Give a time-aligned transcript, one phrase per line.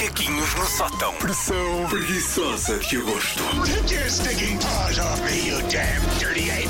[0.00, 1.14] Macaquinhos no sótão.
[1.14, 3.42] Pressão preguiçosa que eu gosto.
[3.64, 6.68] Take your stinking paws off me, you damn dirty ape!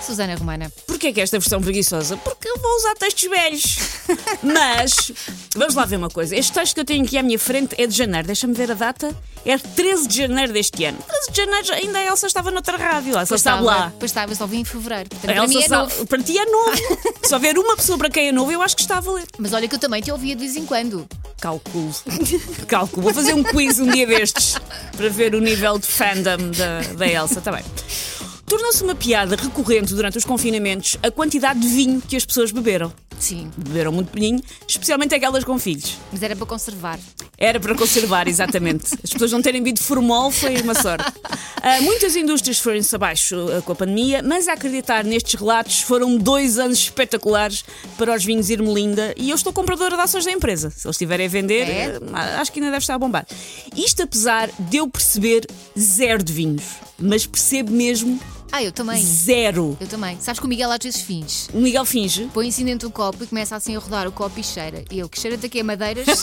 [0.00, 0.72] Susana Romana.
[0.86, 2.16] Porquê que esta versão preguiçosa?
[2.16, 3.76] Porque eu vou usar textos velhos.
[4.42, 5.12] Mas,
[5.54, 6.34] vamos lá ver uma coisa.
[6.34, 8.26] Este texto que eu tenho aqui à minha frente é de janeiro.
[8.26, 9.14] Deixa-me ver a data.
[9.44, 10.96] É 13 de janeiro deste ano.
[11.06, 13.18] 13 de janeiro ainda a Elsa estava noutra rádio.
[13.18, 13.92] A Elsa está lá.
[13.98, 15.10] Pois estava, eu só vim em fevereiro.
[15.10, 16.06] Portanto, A para mim Elsa é sabe- novo.
[16.06, 16.72] para ti é novo.
[17.22, 19.26] Se houver uma pessoa para quem é novo, eu acho que está a valer.
[19.38, 21.06] Mas olha que eu também te ouvia de vez em quando.
[21.40, 21.94] Cálculo.
[22.66, 23.02] Cálculo.
[23.02, 24.56] Vou fazer um quiz um dia destes
[24.96, 27.38] para ver o nível de fandom da, da Elsa.
[27.38, 27.64] Está bem.
[28.46, 32.92] Tornou-se uma piada recorrente durante os confinamentos a quantidade de vinho que as pessoas beberam.
[33.18, 35.96] Sim, Beberam muito vinho, especialmente aquelas com filhos.
[36.12, 36.98] mas era para conservar.
[37.38, 38.94] Era para conservar, exatamente.
[39.02, 41.04] As pessoas não terem bebido formol foi uma sorte.
[41.62, 46.16] Ah, muitas indústrias foram-se abaixo ah, com a pandemia, mas a acreditar nestes relatos foram
[46.16, 47.64] dois anos espetaculares
[47.98, 50.70] para os vinhos Irmelinda e eu estou compradora de ações da empresa.
[50.70, 51.98] Se eles estiverem a vender, É?
[52.12, 53.26] ah, acho que ainda deve estar a bombar.
[53.76, 55.46] Isto apesar de eu perceber
[55.78, 56.64] zero de vinhos,
[56.98, 58.18] mas percebo mesmo
[58.56, 59.02] Ah, eu também.
[59.02, 59.76] zero.
[59.78, 60.18] Eu também.
[60.18, 61.46] Sabes que o Miguel às vezes finge.
[61.52, 64.40] O Miguel finge Põe assim dentro do copo e começa assim a rodar o copo
[64.40, 64.82] e cheira.
[64.90, 66.06] E eu, que cheira daqui a madeiras.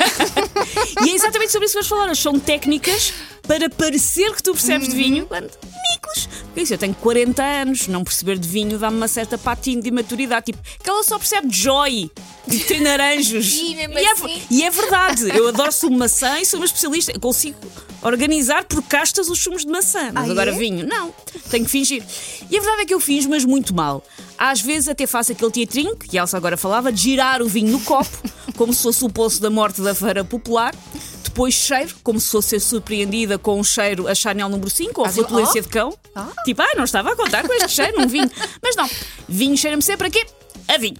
[1.05, 2.15] E é exatamente sobre isso que vais falar.
[2.15, 6.27] São técnicas para parecer que tu percebes de vinho quando micos.
[6.45, 9.89] Porque isso, eu tenho 40 anos, não perceber de vinho dá-me uma certa patina de
[9.89, 10.47] imaturidade.
[10.47, 12.09] Tipo, que ela só percebe de joy,
[12.47, 13.53] de trinaranjos.
[13.53, 14.41] Ih, mesmo e, é, assim?
[14.49, 17.11] e é verdade, eu adoro sumo de maçã e sou uma especialista.
[17.11, 17.57] Eu consigo
[18.01, 20.11] organizar por castas os sumos de maçã.
[20.13, 20.57] Mas Ah, agora é?
[20.57, 21.13] vinho, não.
[21.49, 22.03] Tenho que fingir.
[22.49, 24.03] E a verdade é que eu finjo, mas muito mal.
[24.37, 27.71] Às vezes até faço aquele teatrinho, que a Elsa agora falava, de girar o vinho
[27.71, 28.09] no copo,
[28.57, 30.75] como se fosse o poço da morte da feira popular.
[31.23, 35.07] Depois cheiro, como se fosse ser surpreendida com um cheiro a Chanel número 5 ou
[35.07, 35.63] a flatulência Oh.
[35.63, 35.97] de cão.
[36.13, 36.27] Ah.
[36.45, 38.29] Tipo, ah, não estava a contar com este cheiro num vinho.
[38.61, 38.87] Mas não,
[39.27, 40.25] vinho cheira-me sempre a quê?
[40.67, 40.97] A vinho.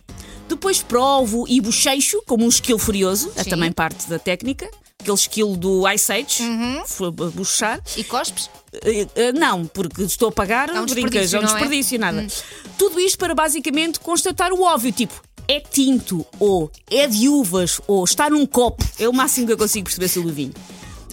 [0.48, 3.50] Depois provo e bochecho, como um esquilo furioso, é Sim.
[3.50, 4.70] também parte da técnica.
[5.00, 6.84] Aquele esquilo do Ice Age, Uhum.
[6.86, 7.82] foi bochechar.
[7.98, 8.50] e cospes?
[8.86, 11.52] Eh, eh, não, porque estou a pagar, É um brincas, é um não é?
[11.52, 12.26] desperdício, nada.
[12.78, 18.04] Tudo isto para basicamente constatar o óbvio, tipo, é tinto, ou é de uvas, ou
[18.06, 18.84] está num copo.
[18.98, 20.54] É o máximo que eu consigo perceber sobre o vinho.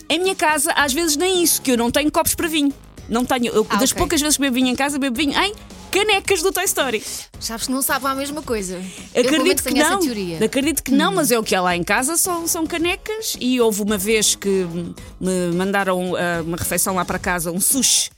[0.09, 2.73] Em minha casa, às vezes nem isso, que eu não tenho copos para vinho.
[3.09, 3.47] Não tenho.
[3.53, 3.99] Eu, Ah, das ok.
[3.99, 5.53] poucas vezes que bebo vinho em casa, bebo vinho em
[5.91, 7.03] canecas do Toy Story.
[7.39, 8.81] Sabes que não sabe a mesma coisa.
[9.15, 10.01] Acredito que não.
[10.01, 10.45] Hum.
[10.45, 13.61] Acredito que não, mas é o que há lá em casa são, são canecas e
[13.61, 14.67] houve uma vez que
[15.21, 18.11] me mandaram ah, uma refeição lá para casa, um sushi.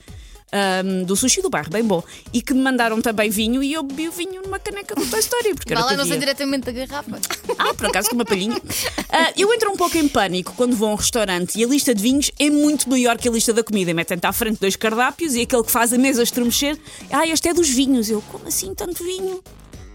[0.53, 2.03] Ahm, do sushi do bairro, bem bom.
[2.31, 5.19] E que me mandaram também vinho e eu bebi o vinho numa caneca do Toy
[5.19, 5.55] Story.
[5.55, 7.19] Porque era Vá lá, não sei diretamente da garrafa.
[7.57, 8.61] Ah, por acaso com uma palhinha.
[9.09, 11.93] Ah, eu entro um pouco em pânico quando vou a um restaurante e a lista
[11.93, 13.93] de vinhos é muito maior que a lista da comida.
[13.93, 16.77] Metem-te à frente dois cardápios e aquele que faz a mesa estremecer.
[17.11, 18.09] Ah, este é dos vinhos.
[18.09, 19.41] Eu, como assim tanto vinho?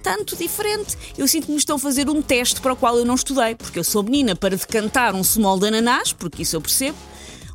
[0.03, 0.97] Tanto diferente.
[1.17, 3.55] Eu sinto que me estão a fazer um teste para o qual eu não estudei,
[3.55, 6.97] porque eu sou menina para decantar um small de ananás, porque isso eu percebo.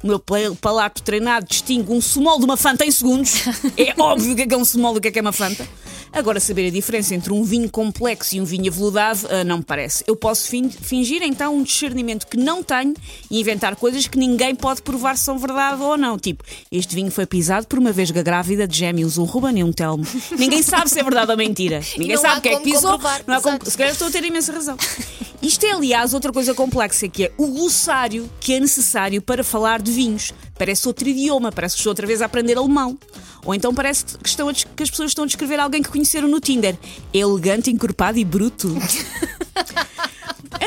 [0.03, 3.43] O meu pal- palato treinado distingue um small de uma Fanta em segundos.
[3.77, 5.31] É óbvio o que é que é um small e o que é é uma
[5.31, 5.67] Fanta.
[6.11, 9.63] Agora, saber a diferença entre um vinho complexo e um vinho aveludado ah, não me
[9.63, 10.03] parece.
[10.05, 12.93] Eu posso fin- fingir então um discernimento que não tenho
[13.31, 16.19] e inventar coisas que ninguém pode provar se são verdade ou não.
[16.19, 19.71] Tipo, este vinho foi pisado por uma vesga grávida de gêmeos, um Ruben e um
[19.71, 20.05] Telmo.
[20.37, 21.81] Ninguém sabe se é verdade ou mentira.
[21.97, 22.99] Ninguém sabe o que é que pisou.
[23.25, 24.77] Não há como- se calhar estou a ter imensa razão.
[25.43, 29.81] Isto é, aliás, outra coisa complexa, que é o glossário que é necessário para falar
[29.81, 30.33] de vinhos.
[30.57, 32.97] Parece outro idioma, parece que estou outra vez a aprender alemão.
[33.43, 36.29] Ou então parece que, estão a que as pessoas estão a descrever alguém que conheceram
[36.29, 36.77] no Tinder.
[37.13, 38.73] Elegante, encorpado e bruto.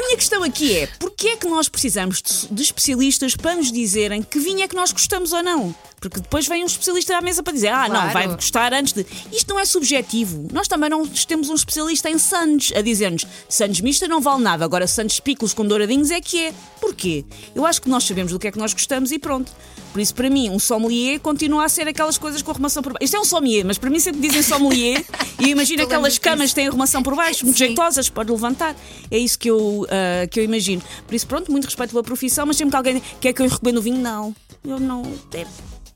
[0.07, 3.73] A minha questão aqui é: porquê é que nós precisamos de, de especialistas para nos
[3.73, 5.75] dizerem que vinho é que nós gostamos ou não?
[6.01, 8.13] Porque depois vem um especialista à mesa para dizer: ah, não, Claro.
[8.13, 9.05] vai gostar antes de.
[9.33, 10.47] Isto não é subjetivo.
[10.53, 14.65] Nós também não temos um especialista em Sandes a dizer-nos: Sandes mista não vale nada,
[14.65, 16.55] agora Sandes picos com douradinhos é que é.
[16.81, 17.25] Porquê?
[17.53, 19.51] Eu acho que nós sabemos do que é que nós gostamos e pronto.
[19.93, 23.05] Por isso, para mim, um sommelier continua a ser aquelas coisas com arrumação por baixo.
[23.05, 25.03] Isto é um sommelier, mas para mim sempre dizem sommelier
[25.41, 27.69] e eu imagino Eu aquelas camas que têm arrumação por baixo, muito Sim.
[27.69, 28.77] jeitosas, pode levantar.
[29.11, 29.96] É isso que eu, ah,
[30.31, 30.83] que eu imagino.
[31.07, 33.79] Por isso, pronto, muito respeito pela profissão, mas sempre que alguém quer que eu recomendo
[33.79, 34.35] o vinho, não.
[34.65, 35.03] Eu não.
[35.35, 35.47] É,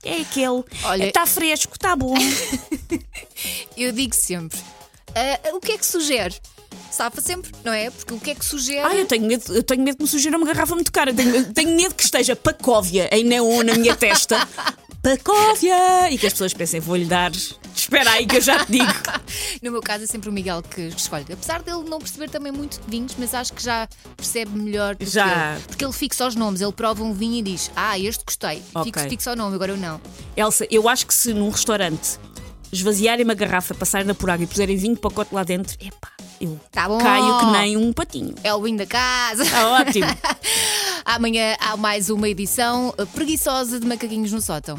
[0.05, 0.63] é aquele.
[0.85, 2.15] Olha- Está fresco, está bom.
[3.77, 4.59] Eu digo sempre.
[5.15, 6.35] ah, o que é que sugere?
[6.91, 7.89] Safa sempre, não é?
[7.91, 8.81] Porque o que é que sugere?
[8.81, 11.15] Ah, eu tenho medo, eu tenho medo que me sugira uma garrafa muito cara.
[11.15, 14.47] Tenho, tenho medo que esteja Pacóvia em neon na minha testa.
[15.03, 16.11] Pacóvia!
[16.11, 17.31] E que as pessoas pensem, vou-lhe dar.
[17.91, 18.85] Espera aí que eu já te digo.
[19.63, 21.27] No meu caso é sempre o Miguel que escolhe.
[21.31, 25.05] Apesar dele não perceber também muito de vinhos, mas acho que já percebe melhor do
[25.05, 25.25] Já.
[25.25, 25.69] que eu.
[25.69, 28.63] Porque ele fixa os nomes, ele prova um vinho e diz: Ah, este gostei.
[28.75, 28.93] Ok.
[28.93, 30.01] Fixa, fixa o nome, agora eu não.
[30.37, 32.19] Elsa, eu acho que se num restaurante
[32.73, 36.11] esvaziarem uma garrafa, passarem-na por água e puserem vinho de pacote lá dentro, epá,
[36.41, 36.99] eu Tá bom.
[36.99, 38.35] caio que nem um patinho.
[38.43, 39.43] É o vinho da casa.
[39.43, 40.07] Está ótimo.
[41.05, 44.79] Amanhã há mais uma edição eh, preguiçosa de Macaquinhos no Sótão.